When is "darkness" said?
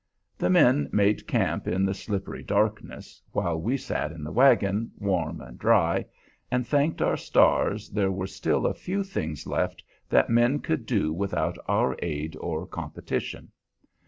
2.41-3.21